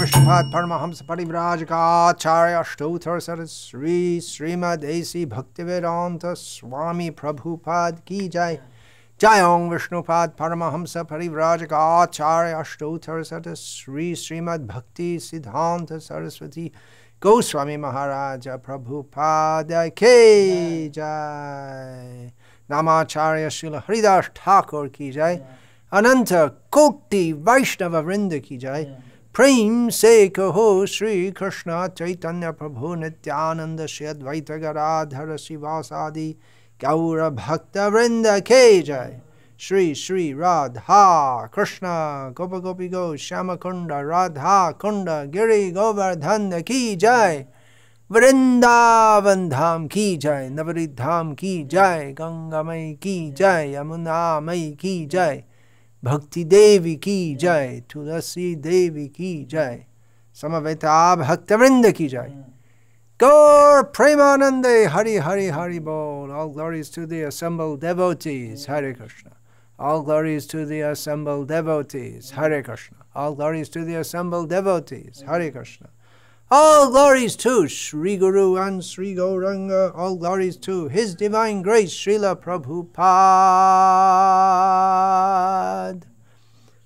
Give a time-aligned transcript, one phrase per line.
[0.00, 8.58] विश्वपाद परमहंस परिवराज का आचार्य अष्टोत्तर सर श्री श्रीमद ऐसी भक्तिवेदांत स्वामी प्रभुपाद की जय।
[9.20, 16.70] जय ओं विष्णुपाद परमहंस परिवराज का आचार्य अष्टोत्तर सर श्री श्रीमद भक्ति सिद्धांत सरस्वती
[17.22, 22.30] गोस्वामी महाराज प्रभुपाद के जय।
[22.70, 25.40] नामाचार्य शिल हरिदास ठाकुर की जय।
[25.92, 26.32] अनंत
[26.72, 28.96] कोटि वैष्णव वृंद की जय।
[29.36, 36.36] प्रेम से कहो श्री कृष्ण चैतन्य प्रभु नित्यानंद श्री अद्वैत गराधर शिवासादि
[36.84, 39.20] गौर भक्त वृंद के जय।
[39.58, 41.86] श्री श्री राधा कृष्ण,
[42.32, 47.44] गोप गोपी गो श्याम कुंड, राधा कुंड, गिरी गोवर्धन की जय।
[48.12, 55.44] वृंदावन धाम की जय नवरी धाम की जय गंगामय की जय, यमुना मई की जय।
[56.05, 59.83] भक्ति देवी की जय तुलसी देवी की जय
[60.41, 62.33] समवेता भक्तवृंद की जय
[63.21, 66.31] Gaur Premanande Hari Hari Hari Bol.
[66.31, 68.65] All glories to the assembled devotees.
[68.65, 69.33] Hare Krishna.
[69.77, 72.31] All glories to the assembled devotees.
[72.31, 72.97] Hare Krishna.
[73.13, 75.23] All glories to the assembled devotees.
[75.27, 75.89] Hare Krishna.
[76.48, 79.90] All glories to Sri Guru and Sri Gauranga.
[79.96, 82.94] All glories to His Divine Grace, Srila Prabhupada.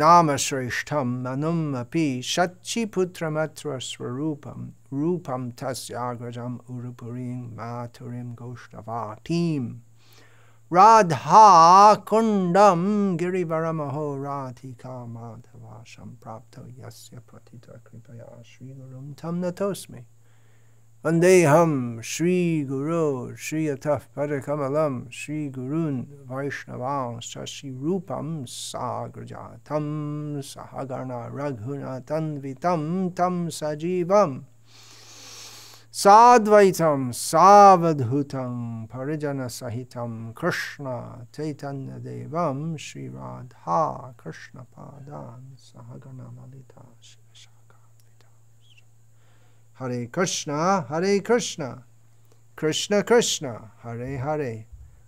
[0.00, 4.60] नामश्रेष्ठं मनुम् अपि शच्चिपुत्रमत्र स्वरूपं
[4.98, 9.70] रूपं तस्याग्रजम् उरुपुरीं माथुरीं गोष्ठवाटीम्
[10.73, 12.81] राधा कुण्डं
[13.17, 20.01] गिरिवरमहो राधिका माधवा सम्प्राप्तो यस्य प्रथिता कृपया श्रीगुरुं तं नतोऽस्मि
[21.05, 23.05] वन्देऽहं श्रीगुरो
[23.45, 26.01] श्रियतः पदकमलं श्रीगुरून्
[26.31, 29.85] वैष्णवांश्च श्रीरूपं साग्रजातं
[30.51, 32.83] सहगण रघुनतन्वितं
[33.17, 34.48] तं सजीवम् साद्वैतं सावधूतं परिजनसहितं कृष्ण चैतन्यदेवं
[35.92, 46.86] Sadvaitam, Savadhutam, Parijana Sahitam, Krishna, Chaitanya Devam, Shri Radha, Krishna Padan, Sahagana Malita,
[49.72, 51.82] Hare Krishna, Hare Krishna,
[52.54, 54.66] Krishna Krishna, Hare Hare,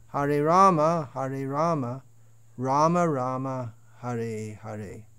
[0.09, 2.03] Hare Rama, Hare Rama,
[2.57, 5.12] Rama Rama, Hare Hare.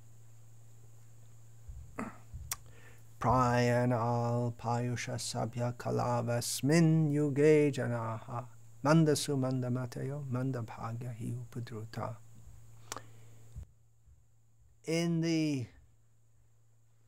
[14.86, 15.68] In the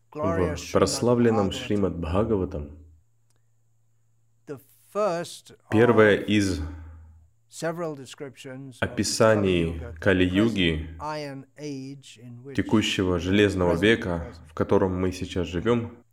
[0.09, 2.69] glorious В прославленном Srimad Шримад Бхагаватам
[4.47, 4.62] the
[4.94, 6.62] first of первое из
[7.50, 10.88] several descriptions of описаний Кали-юги,
[12.56, 16.05] текущего железного века, в котором мы сейчас живем,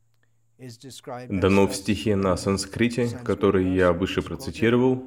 [1.29, 5.05] дано в стихе на санскрите, который я выше процитировал,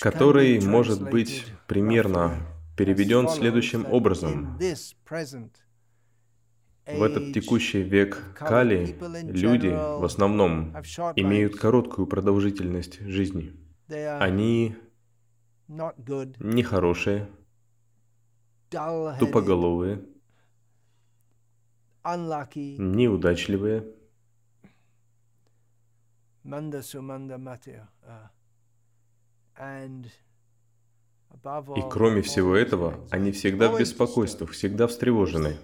[0.00, 2.36] который может быть примерно
[2.76, 4.58] переведен следующим образом.
[6.84, 10.74] В этот текущий век Кали люди в основном
[11.16, 13.52] имеют короткую продолжительность жизни.
[14.18, 14.74] Они
[15.68, 17.28] нехорошие,
[18.70, 20.02] тупоголовые,
[22.78, 23.84] неудачливые,
[31.76, 35.56] и кроме всего этого, они всегда в беспокойствах, всегда встревожены.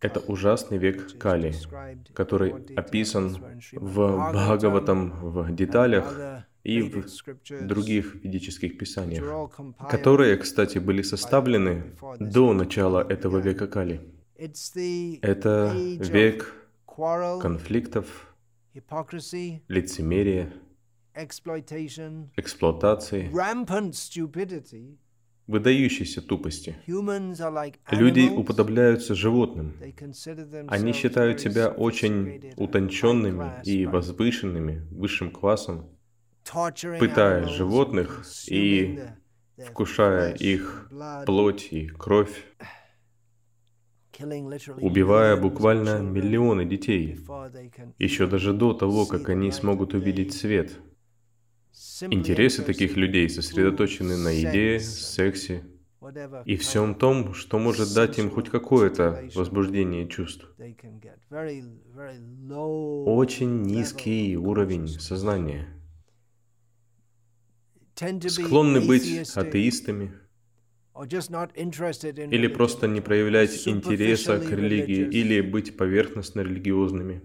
[0.00, 1.54] Это ужасный век Кали,
[2.12, 3.36] который описан
[3.72, 7.06] в Бхагаватам в деталях и в
[7.66, 9.50] других ведических писаниях,
[9.88, 14.00] которые, кстати, были составлены до начала этого века Кали.
[15.22, 16.54] Это век
[17.40, 18.34] конфликтов,
[19.68, 20.52] лицемерия,
[22.36, 23.30] эксплуатации,
[25.46, 26.74] выдающейся тупости.
[27.90, 29.74] Люди уподобляются животным.
[30.68, 35.86] Они считают себя очень утонченными и возвышенными высшим классом,
[36.98, 39.00] пытая животных и
[39.66, 40.90] вкушая их
[41.26, 42.44] плоть и кровь,
[44.20, 47.18] убивая буквально миллионы детей,
[47.98, 50.72] еще даже до того, как они смогут увидеть свет–
[52.02, 55.64] Интересы таких людей сосредоточены на еде, сексе
[56.44, 60.46] и всем том, что может дать им хоть какое-то возбуждение чувств.
[63.06, 65.68] Очень низкий уровень сознания.
[68.28, 70.12] Склонны быть атеистами
[70.94, 77.20] или просто не проявлять интереса к религии или быть поверхностно религиозными.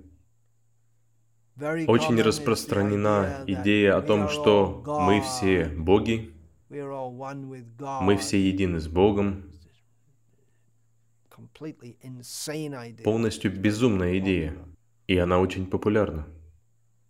[1.88, 6.34] Очень распространена идея о том, что мы все боги,
[6.70, 9.52] мы все едины с Богом.
[13.04, 14.56] Полностью безумная идея,
[15.08, 16.28] и она очень популярна.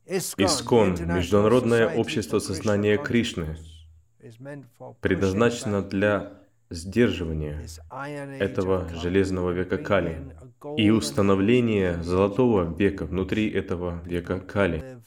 [0.07, 3.57] Искон, Международное общество сознания Кришны,
[5.01, 6.38] предназначено для
[6.69, 7.65] сдерживания
[8.39, 10.35] этого железного века Кали
[10.77, 15.01] и установления золотого века внутри этого века Кали,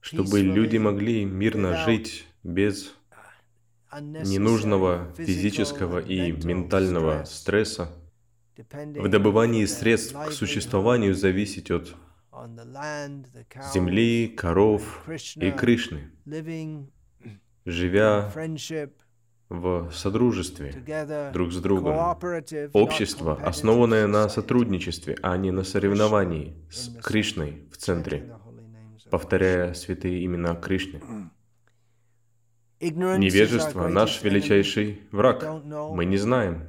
[0.00, 2.94] чтобы люди могли мирно жить без
[4.00, 7.90] ненужного физического и ментального стресса,
[8.56, 11.94] в добывании средств к существованию зависеть от
[13.72, 16.10] земли, коров и Кришны,
[17.64, 18.32] живя
[19.48, 20.72] в содружестве
[21.32, 21.96] друг с другом.
[22.72, 28.34] Общество, основанное на сотрудничестве, а не на соревновании с Кришной в центре,
[29.10, 31.00] повторяя святые имена Кришны.
[32.80, 35.44] Невежество– наш величайший враг.
[35.64, 36.68] Мы не знаем,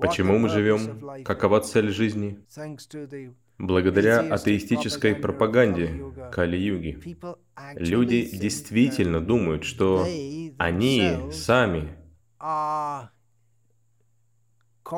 [0.00, 2.38] почему мы живем, какова цель жизни,
[3.58, 6.02] Благодаря атеистической пропаганде
[6.32, 6.98] Кали-юги
[7.74, 10.06] люди действительно думают, что
[10.58, 11.96] они сами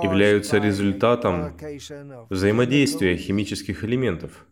[0.02, 1.56] являются результатом
[2.30, 4.46] взаимодействия химических элементов.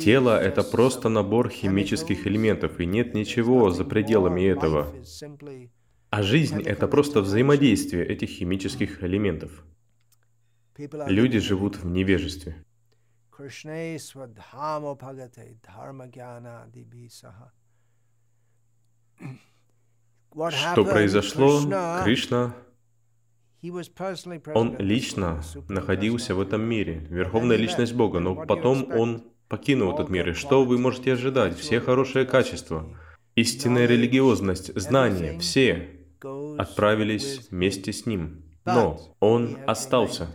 [0.00, 4.94] Тело— это просто набор химических элементов, и нет ничего за пределами этого.
[6.10, 9.64] А жизнь— это просто взаимодействие этих химических элементов.
[11.06, 12.56] Люди живут в невежестве.
[20.50, 21.60] Что произошло?
[22.04, 22.54] Кришна,
[24.54, 30.28] он лично находился в этом мире, верховная личность Бога, но потом он покинул этот мир.
[30.28, 31.56] И что вы можете ожидать?
[31.56, 32.94] Все хорошие качества,
[33.36, 36.00] истинная религиозность, знания, все
[36.58, 38.43] отправились вместе с ним.
[38.64, 40.28] Но он остался.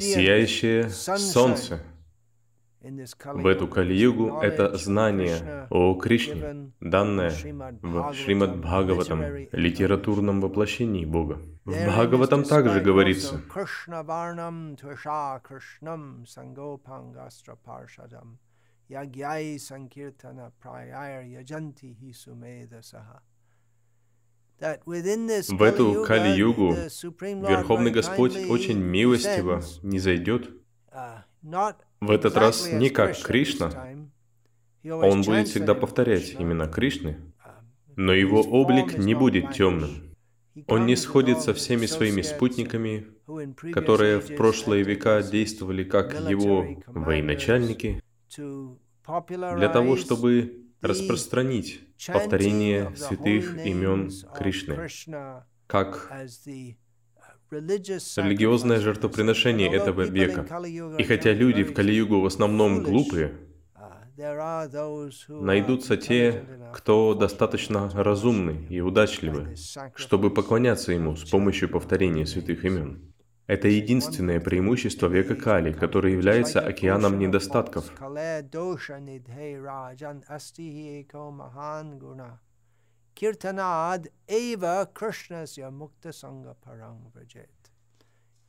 [0.00, 1.80] Сияющее солнце
[2.82, 11.38] в эту Кали-югу— это знание о Кришне, данное в Шримад Бхагаватам, литературном воплощении Бога.
[11.64, 13.40] В Бхагаватам также говорится,
[18.88, 23.22] Яgyai Sankirtana Prayar Yajanti Hi Sumedasаha.
[24.86, 30.50] В эту Кали-югу Верховный Господь очень милостиво не зайдет.
[32.00, 33.96] В этот раз не как Кришна.
[34.84, 37.32] Он будет всегда повторять именно Кришны,
[37.96, 40.14] но его облик не будет темным.
[40.68, 43.06] Он не сходит со всеми своими спутниками,
[43.72, 48.02] которые в прошлые века действовали как его военачальники,
[48.36, 54.88] для того, чтобы распространить повторение святых имен Кришны
[55.66, 56.12] как
[57.50, 60.46] религиозное жертвоприношение этого века.
[60.98, 63.38] И хотя люди в Кали-югу в основном глупые,
[65.28, 69.54] найдутся те, кто достаточно разумны и удачливы,
[69.94, 73.11] чтобы поклоняться Ему с помощью повторения святых имен.
[73.46, 77.90] Это единственное преимущество века Кали, который является океаном недостатков.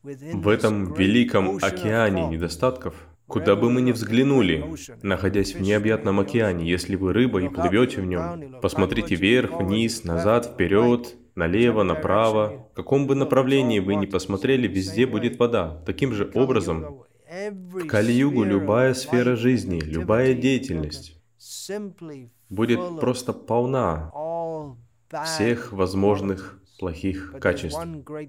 [0.04, 2.96] В этом великом океане недостатков,
[3.28, 4.64] куда бы мы ни взглянули,
[5.02, 10.46] находясь в необъятном океане, если вы рыба и плывете в нем, посмотрите вверх, вниз, назад,
[10.54, 15.82] вперед, налево, направо, в каком бы направлении вы ни посмотрели, везде будет вода.
[15.86, 17.04] Таким же образом,
[17.50, 21.20] в Кали-югу любая сфера жизни, любая деятельность
[22.50, 24.12] будет просто полна
[25.26, 27.80] всех возможных плохих качеств.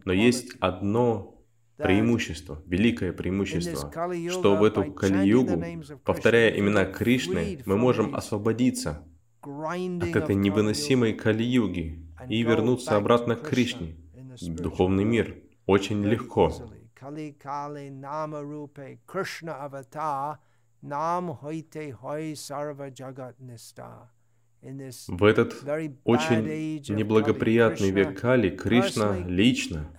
[0.05, 1.35] Но есть одно
[1.77, 3.91] преимущество, великое преимущество,
[4.31, 5.63] что в эту Кали-югу,
[6.05, 9.05] повторяя имена Кришны, мы можем освободиться
[9.43, 13.97] от этой невыносимой Кали-юги, и вернуться обратно к Кришне,
[14.41, 16.53] в духовный мир, очень легко.
[25.09, 25.55] В этот
[26.05, 29.91] очень неблагоприятный век Кали Кришна лично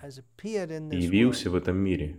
[0.42, 2.18] явился в этом мире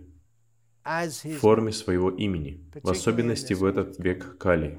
[0.84, 4.78] в форме своего имени, в особенности в этот век Кали.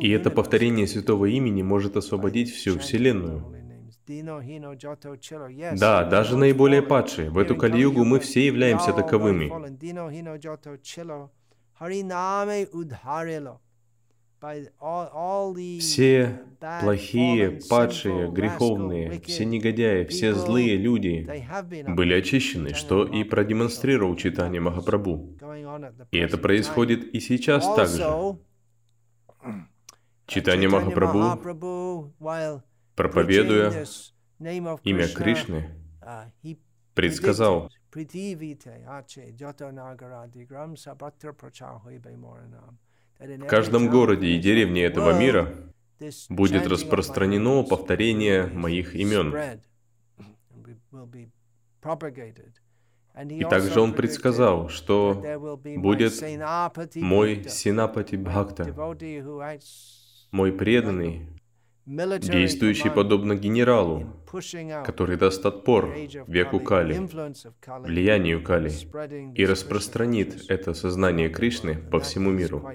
[0.00, 3.65] И это повторение святого имени может освободить всю Вселенную.
[5.78, 7.30] Да, даже наиболее падшие.
[7.30, 9.50] В эту Кали-югу мы все являемся таковыми.
[15.80, 16.40] Все
[16.80, 21.26] плохие, падшие, греховные, все негодяи, все злые люди
[21.88, 25.36] были очищены, что и продемонстрировал читание Махапрабху.
[26.12, 28.02] И это происходит и сейчас также.
[30.26, 31.40] Читание Махапрабху
[32.96, 33.84] проповедуя
[34.40, 35.70] имя Кришны,
[36.94, 37.70] предсказал,
[43.18, 45.54] в каждом городе и деревне этого мира
[46.28, 49.34] будет распространено повторение моих имен.
[53.30, 55.14] И также он предсказал, что
[55.76, 56.12] будет
[56.96, 58.64] мой Синапати Бхакта,
[60.32, 61.28] мой преданный,
[61.86, 64.06] действующий подобно генералу,
[64.84, 65.94] который даст отпор
[66.26, 66.98] веку Кали,
[67.80, 68.72] влиянию Кали,
[69.34, 72.68] и распространит это сознание Кришны по всему миру.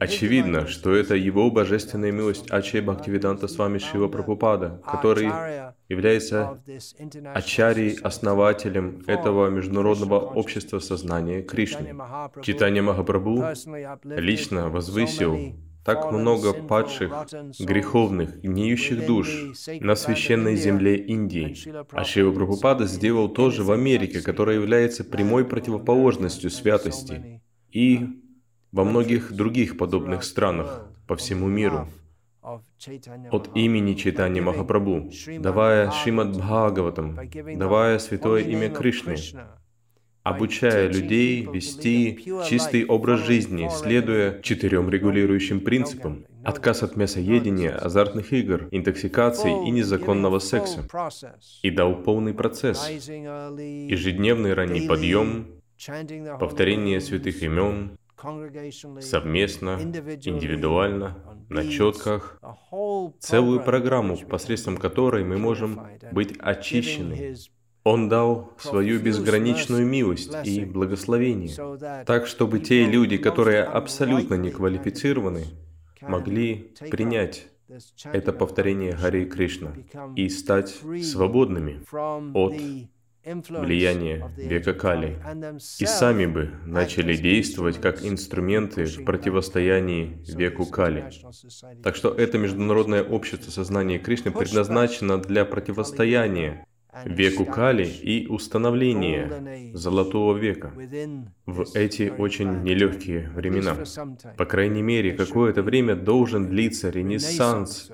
[0.00, 5.30] Очевидно, что это его божественная милость Ачай Бхактивиданта с вами Шива Прабхупада, который
[5.88, 6.58] является
[7.34, 11.94] Ачарьей, основателем этого международного общества сознания Кришны.
[12.42, 13.44] Читание Махапрабху
[14.04, 15.54] лично возвысил
[15.88, 17.10] так много падших,
[17.58, 19.28] греховных, гниющих душ
[19.80, 21.56] на священной земле Индии.
[21.92, 27.40] А Шива Прабхупада сделал то же в Америке, которая является прямой противоположностью святости,
[27.72, 28.06] и
[28.70, 31.88] во многих других подобных странах по всему миру.
[33.30, 37.18] От имени Читани Махапрабху, давая Шримад Бхагаватам,
[37.56, 39.16] давая святое имя Кришны,
[40.22, 46.24] обучая людей вести чистый образ жизни, следуя четырем регулирующим принципам.
[46.44, 50.86] Отказ от мясоедения, азартных игр, интоксикации и незаконного секса.
[51.62, 52.88] И дал полный процесс.
[52.88, 55.48] Ежедневный ранний подъем,
[56.38, 57.98] повторение святых имен,
[59.00, 61.16] совместно, индивидуально,
[61.48, 62.40] на четках,
[63.20, 65.80] целую программу, посредством которой мы можем
[66.12, 67.36] быть очищены
[67.88, 75.44] он дал свою безграничную милость и благословение, так чтобы те люди, которые абсолютно не квалифицированы,
[76.02, 77.48] могли принять
[78.04, 79.74] это повторение Хари Кришна
[80.16, 81.82] и стать свободными
[82.34, 82.54] от
[83.48, 85.18] влияния века Кали,
[85.78, 91.10] и сами бы начали действовать как инструменты в противостоянии веку Кали.
[91.82, 96.64] Так что это международное общество сознания Кришны предназначено для противостояния
[97.04, 100.72] веку Кали и установление Золотого века
[101.46, 103.76] в эти очень нелегкие времена.
[104.36, 107.90] По крайней мере, какое-то время должен длиться ренессанс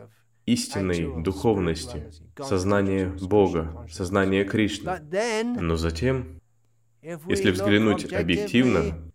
[0.46, 5.00] истинной духовности, сознания Бога, сознания Кришны.
[5.58, 6.40] Но затем,
[7.02, 9.10] если взглянуть объективно,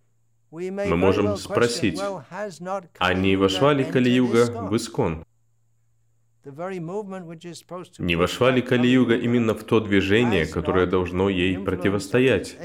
[0.51, 1.99] мы можем спросить,
[2.97, 5.23] а не вошла ли Кали-юга в Искон?
[6.45, 12.57] Не вошла ли Кали-юга именно в то движение, которое должно ей противостоять?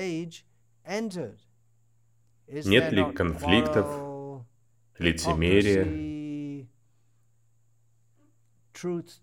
[2.47, 4.47] Нет ли конфликтов,
[4.99, 6.15] лицемерия?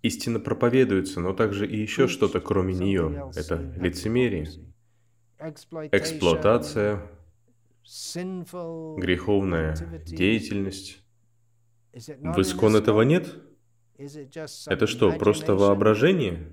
[0.01, 3.31] Истина проповедуется, но также и еще что-то кроме нее.
[3.36, 4.48] Это лицемерие,
[5.91, 7.08] эксплуатация,
[8.98, 11.03] греховная деятельность.
[11.93, 13.36] В Искон этого нет?
[13.98, 16.48] Это что, просто воображение?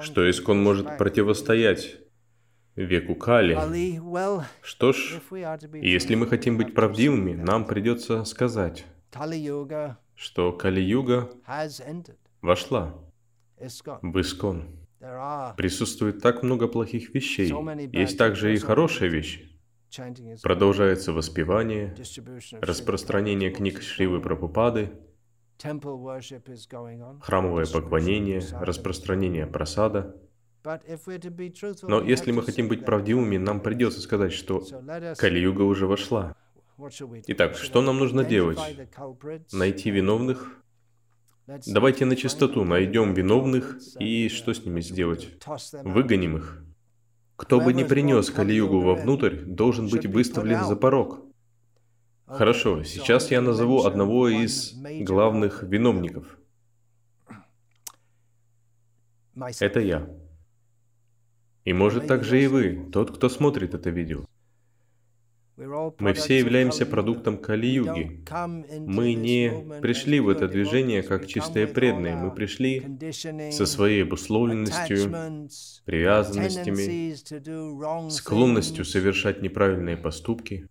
[0.00, 1.96] Что Искон может противостоять
[2.74, 3.54] веку Кали?
[4.62, 5.20] Что ж,
[5.74, 8.84] если мы хотим быть правдивыми, нам придется сказать,
[10.14, 11.30] что Кали-юга
[12.42, 12.94] вошла
[13.58, 14.86] в Искон.
[15.56, 17.52] Присутствует так много плохих вещей.
[17.92, 19.52] Есть также и хорошие вещи.
[20.42, 21.94] Продолжается воспевание,
[22.60, 24.90] распространение книг Шривы Прабхупады,
[27.20, 30.16] храмовое поклонение, распространение просада.
[31.82, 34.64] Но если мы хотим быть правдивыми, нам придется сказать, что
[35.16, 36.34] Кали-юга уже вошла.
[37.28, 38.58] Итак, что нам нужно делать?
[39.52, 40.62] Найти виновных?
[41.66, 45.38] Давайте на чистоту найдем виновных и что с ними сделать?
[45.84, 46.62] Выгоним их.
[47.36, 51.25] Кто бы ни принес Кали-югу вовнутрь, должен быть выставлен за порог.
[52.26, 56.38] Хорошо, сейчас я назову одного из главных виновников.
[59.60, 60.10] Это я.
[61.64, 64.24] И может также и вы, тот, кто смотрит это видео.
[65.56, 68.24] Мы все являемся продуктом Кали-юги.
[68.78, 72.16] Мы не пришли в это движение как чистые преданные.
[72.16, 72.82] Мы пришли
[73.52, 75.48] со своей обусловленностью,
[75.84, 77.14] привязанностями,
[78.10, 80.68] склонностью совершать неправильные поступки,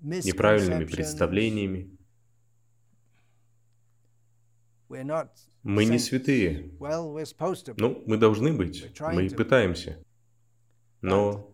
[0.00, 1.90] неправильными представлениями.
[5.62, 6.70] Мы не святые.
[7.76, 9.00] Ну, мы должны быть.
[9.00, 10.02] Мы пытаемся.
[11.00, 11.52] Но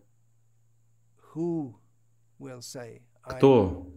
[3.23, 3.95] кто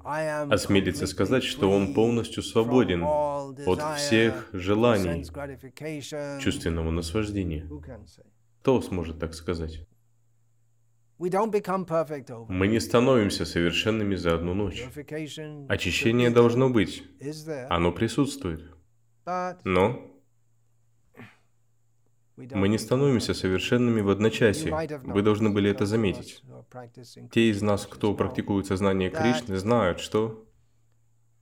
[0.49, 5.25] осмелится сказать, что он полностью свободен от всех желаний
[6.41, 7.67] чувственного наслаждения?
[8.61, 9.87] Кто сможет так сказать?
[11.17, 14.83] Мы не становимся совершенными за одну ночь.
[15.69, 17.03] Очищение должно быть.
[17.69, 18.61] Оно присутствует.
[19.63, 20.11] Но
[22.35, 24.73] мы не становимся совершенными в одночасье.
[25.03, 26.43] Вы должны были это заметить.
[27.31, 30.45] Те из нас, кто практикует сознание Кришны, знают, что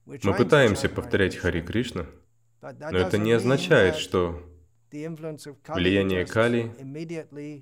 [0.05, 2.05] мы пытаемся повторять Хари Кришна,
[2.61, 4.41] но это не означает, что
[5.67, 6.71] влияние Кали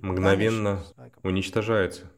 [0.01, 0.83] мгновенно
[1.23, 2.11] уничтожается,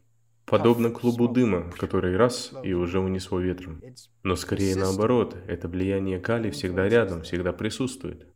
[0.44, 3.80] подобно клубу дыма, который раз и уже унесло ветром.
[4.22, 8.28] Но скорее наоборот, это влияние Кали всегда рядом, всегда присутствует.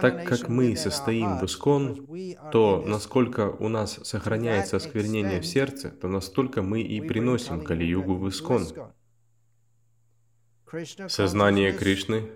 [0.00, 2.06] Так как мы состоим в Искон,
[2.52, 8.28] то насколько у нас сохраняется осквернение в сердце, то настолько мы и приносим Кали-югу в
[8.28, 8.66] Искон.
[11.08, 12.30] Сознание Кришны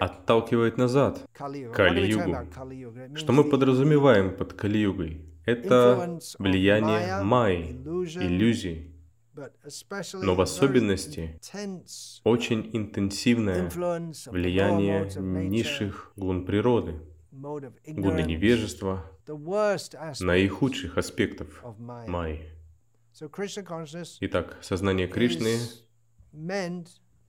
[0.00, 3.16] отталкивает назад Кали-югу.
[3.16, 5.24] Что мы подразумеваем под Кали-югой?
[5.46, 8.94] Это влияние Майи, иллюзий,
[10.14, 11.40] но в особенности
[12.24, 13.70] очень интенсивное
[14.26, 17.00] влияние низших гун природы,
[17.32, 19.04] гуны невежества,
[20.20, 21.64] наихудших аспектов
[22.06, 22.52] майи.
[24.20, 25.56] Итак, сознание Кришны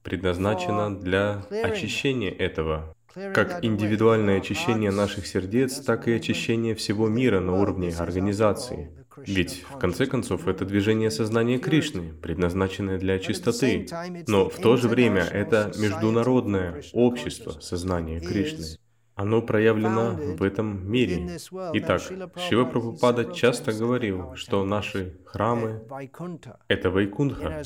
[0.03, 7.59] предназначено для очищения этого, как индивидуальное очищение наших сердец, так и очищение всего мира на
[7.59, 8.91] уровне организации.
[9.25, 13.88] Ведь, в конце концов, это движение сознания Кришны, предназначенное для чистоты.
[14.27, 18.77] Но в то же время это международное общество сознания Кришны.
[19.19, 21.27] Оно проявлено в этом мире.
[21.73, 22.01] Итак,
[22.38, 25.82] Шива Прабхупада часто говорил, что наши храмы—
[26.69, 27.62] это Вайкунха,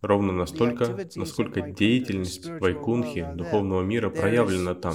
[0.00, 4.92] ровно настолько, насколько деятельность Вайкунхи, духовного мира, проявлена там.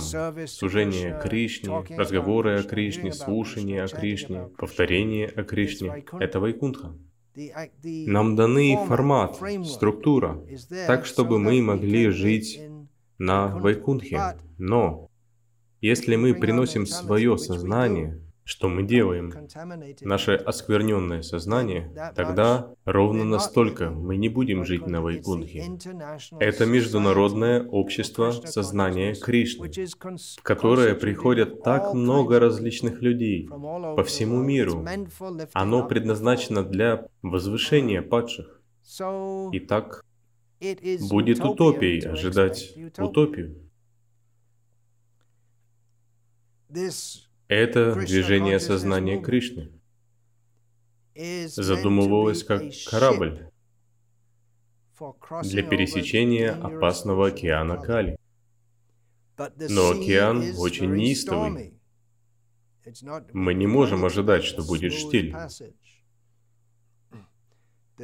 [0.48, 6.94] Служение Кришне, разговоры о Кришне, слушание о Кришне, повторение о Кришне— это Вайкунха.
[7.84, 10.42] Нам даны формат, структура,
[10.88, 12.62] так, чтобы мы могли жить
[13.18, 14.38] на Вайкунхе.
[14.58, 15.05] Но
[15.86, 19.32] если мы приносим свое сознание, что мы делаем,
[20.02, 25.64] наше оскверненное сознание, тогда ровно настолько мы не будем жить на Вайкунхе.
[26.40, 34.86] Это международное общество сознания Кришны, в которое приходят так много различных людей по всему миру.
[35.54, 38.62] Оно предназначено для возвышения падших.
[39.54, 40.04] Итак,
[41.10, 43.66] Будет утопией ожидать утопию.
[47.48, 49.72] Это движение сознания Кришны
[51.16, 53.50] задумывалось как корабль
[55.44, 58.18] для пересечения опасного океана Кали.
[59.38, 61.80] Но океан очень неистовый.
[63.34, 65.36] Мы не можем ожидать, что будет штиль.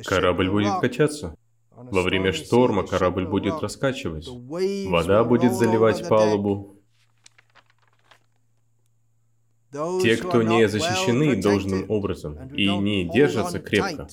[0.06, 1.36] Корабль будет качаться.
[1.72, 4.28] Во время шторма корабль будет раскачивать.
[4.28, 6.81] Вода будет заливать палубу.
[9.72, 14.08] Те, кто не защищены должным образом и не держатся крепко,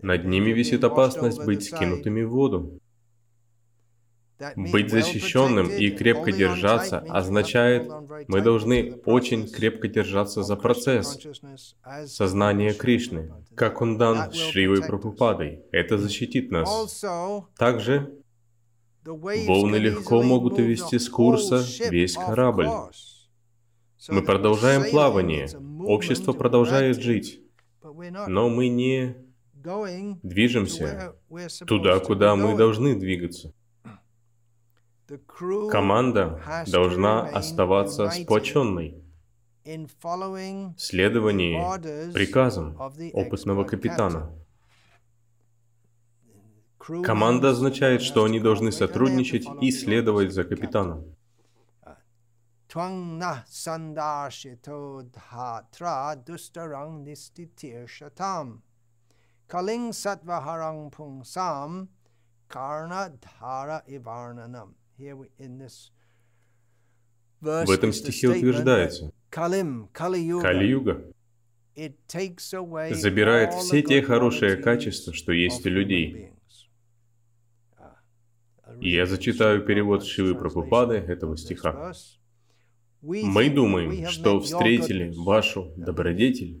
[0.00, 2.80] над ними висит опасность быть скинутыми в воду.
[4.54, 7.90] Быть защищенным и крепко держаться означает,
[8.28, 11.18] мы должны очень крепко держаться за процесс
[12.06, 15.64] сознания Кришны, как он дан Шривой Прабхупадой.
[15.72, 17.04] Это защитит нас.
[17.58, 18.14] Также
[19.04, 22.68] волны легко могут увести с курса весь корабль.
[24.06, 25.48] Мы продолжаем плавание,
[25.84, 27.42] общество продолжает жить,
[27.82, 29.16] но мы не
[30.22, 31.16] движемся
[31.66, 33.52] туда, куда мы должны двигаться.
[35.70, 39.02] Команда должна оставаться сплоченной
[39.64, 42.76] в следовании приказам
[43.12, 44.30] опытного капитана.
[46.78, 51.17] Команда означает, что они должны сотрудничать и следовать за капитаном.
[59.48, 61.88] Калинг сатвахарang пунсам
[62.46, 64.76] карна dhara иварнанам.
[67.40, 71.14] В этом стихе утверждается, Кали-юга
[72.90, 76.32] забирает все те хорошие качества, что есть у людей.
[78.80, 81.94] И я зачитаю перевод Шивы Прабхупады этого стиха.
[83.02, 86.60] Мы думаем, что встретили вашу добродетель.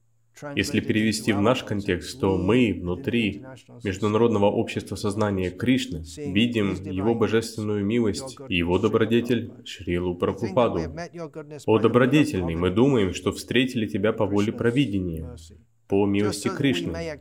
[0.54, 3.42] Если перевести в наш контекст, то мы внутри
[3.82, 10.94] Международного общества сознания Кришны видим Его божественную милость и Его добродетель Шрилу Прабхупаду.
[11.66, 15.36] О добродетельный, мы думаем, что встретили Тебя по воле провидения,
[15.88, 17.18] по милости Кришны,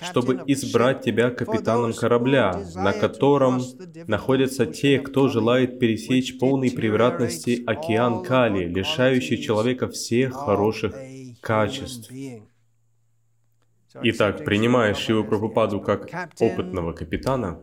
[0.00, 3.60] чтобы избрать тебя капитаном корабля, на котором
[4.06, 10.94] находятся те, кто желает пересечь полной превратности океан Кали, лишающий человека всех хороших
[11.40, 12.10] качеств.
[14.02, 16.08] Итак, принимая Шиву Прабхупаду как
[16.40, 17.60] опытного капитана,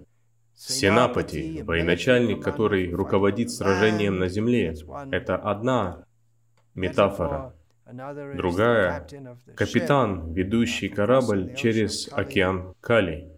[0.54, 4.76] Сенапати, военачальник, который руководит сражением на земле,
[5.12, 6.06] это одна
[6.76, 7.56] метафора.
[8.36, 9.08] Другая—
[9.56, 13.38] капитан, ведущий корабль через океан Кали.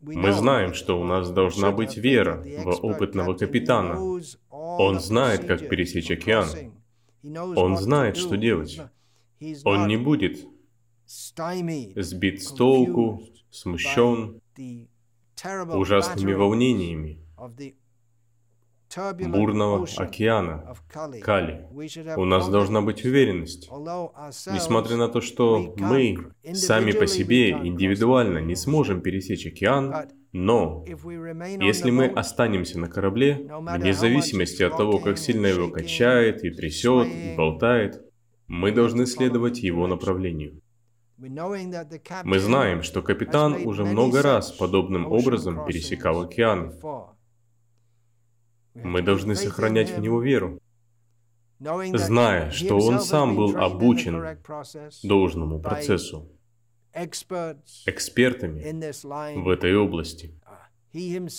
[0.00, 3.98] Мы знаем, что у нас должна быть вера в опытного капитана.
[4.50, 6.48] Он знает, как пересечь океан.
[7.56, 8.80] Он знает, что делать.
[9.64, 10.46] Он не будет
[11.06, 14.40] сбит с толку, смущен
[15.72, 17.20] ужасными волнениями
[19.28, 20.74] бурного океана,
[21.22, 21.66] Кали.
[22.16, 23.68] У нас должна быть уверенность.
[23.70, 30.84] Несмотря на то, что мы сами по себе индивидуально не сможем пересечь океан, но
[31.60, 37.08] если мы останемся на корабле, вне зависимости от того, как сильно его качает и трясет,
[37.08, 38.02] и болтает,
[38.46, 40.60] мы должны следовать его направлению.
[41.18, 46.74] Мы знаем, что капитан уже много раз подобным образом пересекал океан.
[48.84, 50.60] Мы должны сохранять в него веру,
[51.58, 54.38] зная, что он сам был обучен
[55.02, 56.28] должному процессу,
[56.92, 58.60] экспертами
[59.40, 60.34] в этой области.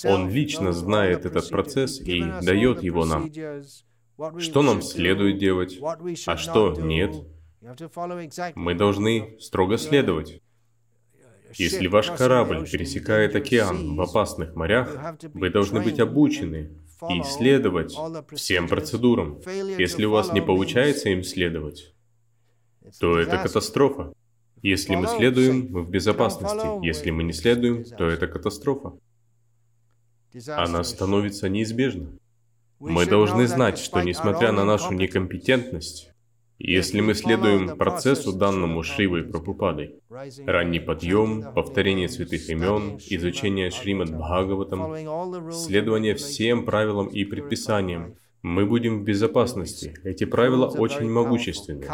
[0.06, 3.32] Он лично знает этот процесс и дает его нам
[4.40, 5.80] что нам следует делать,
[6.26, 7.16] а что нет.
[8.56, 10.42] Мы должны строго следовать.
[11.54, 16.72] Если ваш корабль пересекает океан в опасных морях, вы должны быть обучены
[17.10, 17.96] и следовать
[18.34, 19.40] всем процедурам.
[19.78, 21.94] Если у вас не получается им следовать,
[23.00, 24.14] то это катастрофа.
[24.62, 26.86] Если мы следуем, мы в безопасности.
[26.86, 28.94] Если мы не следуем, то это катастрофа.
[30.48, 32.12] Она становится неизбежна.
[32.80, 36.12] Мы должны знать, что несмотря на нашу некомпетентность,
[36.60, 39.96] если мы следуем процессу, данному Шривой Прабхупадой,
[40.46, 49.00] ранний подъем, повторение святых имен, изучение Шримад Бхагаватам, следование всем правилам и предписаниям, мы будем
[49.00, 49.94] в безопасности.
[50.04, 51.86] Эти правила очень могущественны.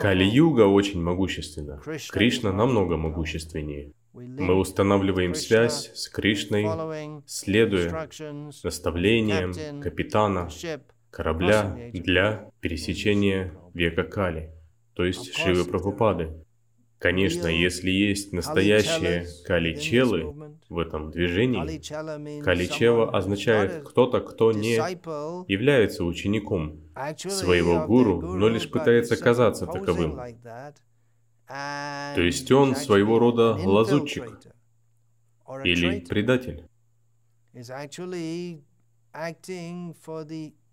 [0.00, 1.80] Кали-юга очень могущественна.
[2.10, 3.92] Кришна намного могущественнее.
[4.14, 6.66] Мы устанавливаем связь с Кришной,
[7.26, 8.08] следуя
[8.62, 10.48] наставлениям капитана
[11.16, 14.52] корабля для пересечения века Кали,
[14.92, 16.44] то есть Шивы Прабхупады.
[16.98, 24.74] Конечно, если есть настоящие каличелы в этом движении, каличева означает кто-то, кто не
[25.50, 26.82] является учеником
[27.16, 30.20] своего гуру, но лишь пытается казаться таковым.
[31.48, 34.38] То есть он своего рода лазутчик
[35.64, 36.68] или предатель.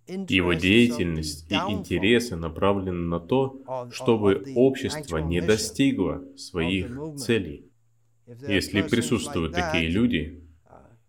[0.07, 3.61] Его деятельность и интересы направлены на то,
[3.91, 7.71] чтобы общество не достигло своих целей.
[8.25, 10.43] Если присутствуют такие люди,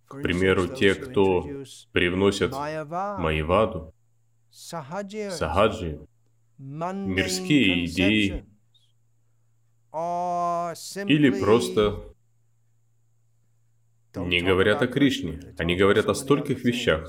[0.07, 1.45] к примеру, те, кто
[1.93, 3.93] привносят Майяваду,
[4.51, 6.07] Сахаджи,
[6.59, 8.45] мирские идеи,
[11.07, 12.15] или просто
[14.15, 17.09] не говорят о Кришне, они говорят о стольких вещах,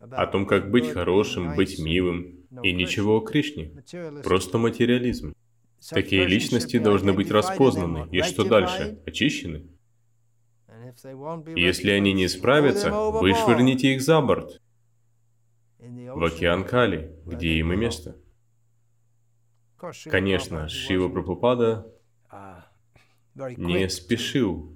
[0.00, 3.82] о том, как быть хорошим, быть милым, и ничего о Кришне,
[4.22, 5.34] просто материализм.
[5.90, 8.98] Такие личности должны быть распознаны, и что дальше?
[9.06, 9.66] Очищены?
[11.54, 14.60] Если они не справятся, вышвырните их за борт,
[15.78, 18.16] в океан Кали, где им и место.
[20.06, 21.86] Конечно, Шива Прабхупада
[23.34, 24.74] не спешил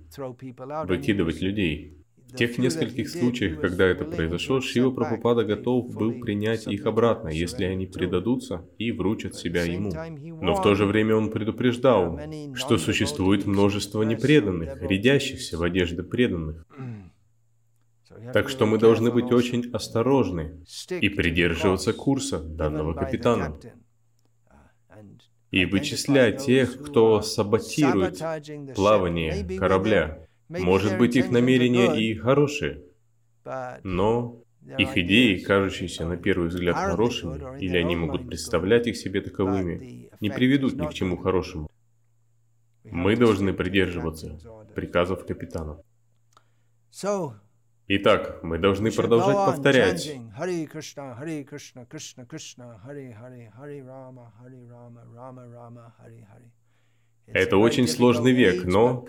[0.84, 1.99] выкидывать людей.
[2.30, 7.64] В тех нескольких случаях, когда это произошло, Шива Прабхупада готов был принять их обратно, если
[7.64, 9.90] они предадутся и вручат себя ему.
[10.40, 12.20] Но в то же время он предупреждал,
[12.54, 16.66] что существует множество непреданных, рядящихся в одежды преданных.
[18.34, 20.62] Так что мы должны быть очень осторожны
[21.00, 23.56] и придерживаться курса данного капитана.
[25.50, 28.20] и вычислять тех, кто саботирует
[28.74, 30.26] плавание корабля.
[30.50, 32.82] Может быть, их намерения и хорошие,
[33.84, 34.42] но
[34.78, 40.30] их идеи, кажущиеся на первый взгляд хорошими, или они могут представлять их себе таковыми, не
[40.30, 41.70] приведут ни к чему хорошему.
[42.84, 44.38] Мы должны придерживаться
[44.74, 45.80] приказов капитана.
[47.92, 50.16] Итак, мы должны продолжать повторять.
[57.32, 59.02] Это очень сложный век, но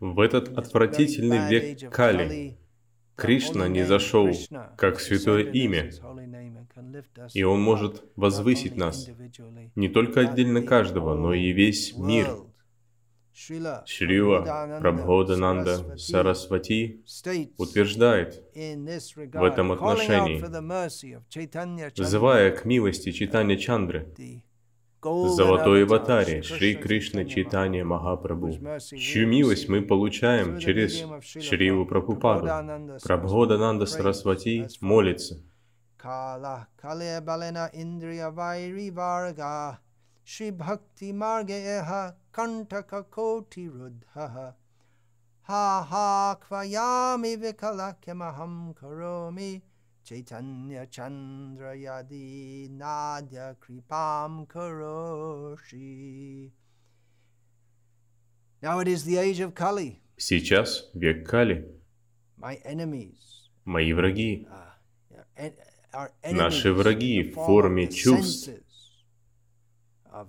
[0.00, 2.58] в этот отвратительный век Кали
[3.16, 4.30] Кришна не зашел
[4.76, 5.90] как святое имя,
[7.32, 9.08] и Он может возвысить нас,
[9.76, 12.36] не только отдельно каждого, но и весь мир.
[13.34, 17.02] Шрила Прабходананда Сарасвати
[17.58, 20.40] утверждает в этом отношении,
[22.00, 24.14] взывая к милости Читания Чандры,
[25.02, 28.52] Золотой аватаре Шри Кришна Читания Махапрабху,
[28.96, 31.04] чью милость мы получаем через
[31.42, 32.46] Шриву Прабхупаду.
[33.02, 35.42] Прабходананда Сарасвати молится.
[40.26, 42.48] Шри Бхакти Маргеха Ха
[45.90, 49.62] Ха Кваями Викалакямахам Кароми
[50.04, 56.50] Chaitanya Chandra Yadi Nadya Kripam Karoshi.
[58.60, 60.00] Now it is the age of Kali.
[60.16, 61.64] Сейчас век Кали.
[62.36, 63.48] My enemies.
[63.64, 64.48] Мои враги.
[66.24, 68.50] Наши враги в форме чувств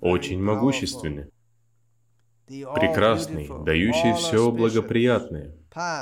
[0.02, 1.30] очень могущественны.
[2.48, 5.56] Прекрасный, дающий все благоприятное.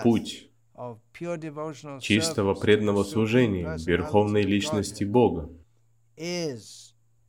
[0.04, 0.50] Путь
[2.02, 5.50] чистого преданного служения Верховной Личности Бога,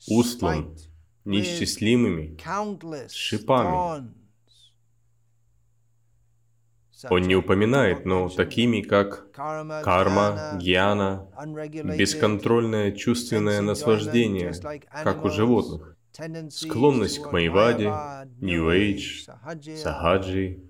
[0.09, 0.77] устлан
[1.25, 2.37] неисчислимыми
[3.11, 4.13] шипами.
[7.11, 11.29] Он не упоминает, но такими, как карма, гьяна,
[11.85, 14.53] бесконтрольное чувственное наслаждение,
[15.03, 15.94] как у животных,
[16.51, 17.87] склонность к майваде,
[18.41, 20.61] New Age, Сахаджи,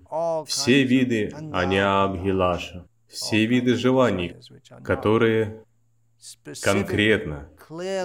[0.47, 4.35] все виды аниабхилаша, все виды желаний,
[4.83, 5.63] которые
[6.61, 7.49] конкретно,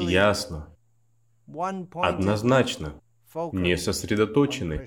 [0.00, 0.74] ясно,
[1.94, 3.00] однозначно
[3.52, 4.84] не сосредоточены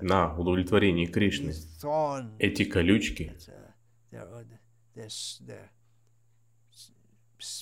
[0.00, 1.52] на удовлетворении Кришны.
[2.38, 3.36] Эти колючки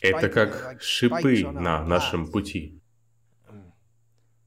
[0.01, 2.81] это как шипы на нашем пути.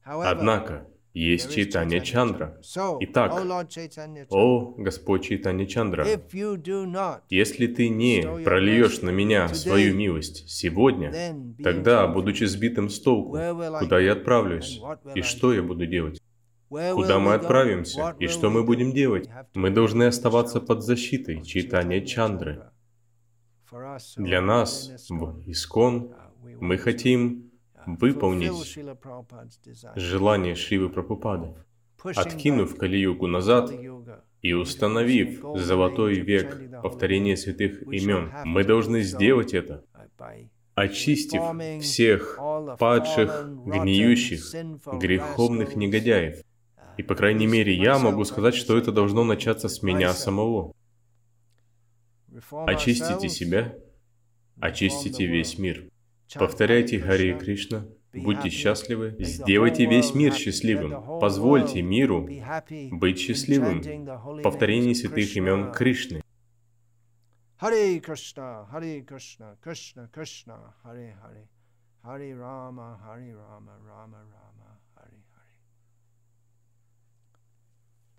[0.04, 2.58] Однако, есть Чайтанья Чандра.
[3.00, 3.32] Итак,
[4.30, 6.06] о Господь Чайтанья Чандра,
[7.28, 11.12] если ты не прольешь на меня свою милость сегодня,
[11.62, 13.38] тогда, будучи сбитым с толку,
[13.78, 14.80] куда я отправлюсь?
[15.14, 16.20] И что я буду делать?
[16.68, 18.16] Куда мы отправимся?
[18.18, 19.28] И что мы будем делать?
[19.54, 22.70] Мы должны оставаться под защитой Чайтанья Чандры.
[24.16, 26.14] Для нас в Искон
[26.60, 27.51] мы хотим
[27.86, 28.78] выполнить
[29.96, 31.54] желание Шривы Прабхупады,
[32.02, 33.70] откинув Кали-югу назад
[34.40, 38.32] и установив золотой век повторения святых имен.
[38.44, 39.84] Мы должны сделать это,
[40.74, 42.38] очистив всех
[42.78, 44.54] падших, гниющих,
[44.92, 46.42] греховных негодяев.
[46.98, 50.74] И, по крайней мере, я могу сказать, что это должно начаться с меня самого.
[52.50, 53.76] Очистите себя,
[54.60, 55.91] очистите весь мир.
[56.34, 62.28] Повторяйте Хари Кришна, будьте счастливы, сделайте весь мир счастливым, позвольте миру
[62.90, 66.22] быть счастливым в повторении святых имен Кришны.
[67.58, 71.48] Харе Кришна, Харе Кришна, Кришна Кришна, Харе Харе,
[72.02, 75.54] Харе Рама, Харе Рама, Рама Рама, Харе Харе.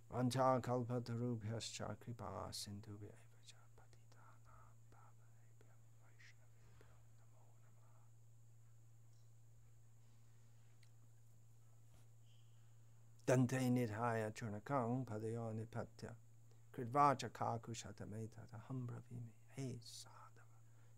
[0.10, 3.23] Vancha kalpatarubhyascha kripa sindhubhya
[13.26, 16.12] Dante nidhaya churnakang padayo nipatya.
[16.74, 20.44] Kridvacha kaku shatametata hambravimi he sadava.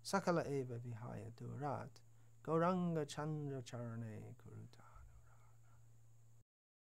[0.04, 2.02] Sakala eva vihaya durat.
[2.44, 4.85] Gauranga chandra charane kuruta.